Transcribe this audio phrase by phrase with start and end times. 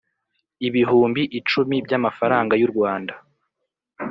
[0.67, 3.13] ibihumbi icumi by’amafaranga y’u rwanda